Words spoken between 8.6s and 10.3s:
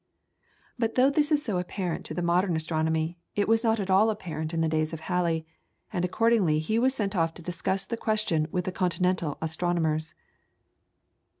the Continental astronomers.